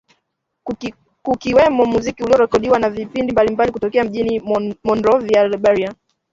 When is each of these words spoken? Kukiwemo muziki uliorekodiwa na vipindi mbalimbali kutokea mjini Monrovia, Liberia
Kukiwemo 1.25 1.83
muziki 1.91 2.23
uliorekodiwa 2.23 2.79
na 2.79 2.89
vipindi 2.89 3.31
mbalimbali 3.31 3.71
kutokea 3.71 4.03
mjini 4.03 4.39
Monrovia, 4.83 5.47
Liberia 5.47 5.93